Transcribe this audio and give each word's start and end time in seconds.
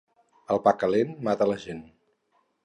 El 0.55 0.61
pa 0.67 0.73
calent 0.83 1.13
mata 1.29 1.49
la 1.53 1.59
gent. 1.67 1.85